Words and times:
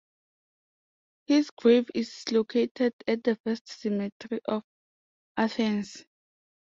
His 1.27 1.51
grave 1.51 1.91
is 1.93 2.23
located 2.31 2.95
at 3.07 3.23
the 3.23 3.35
First 3.35 3.67
Cemetery 3.67 4.41
of 4.47 4.63
Athens. 5.37 6.05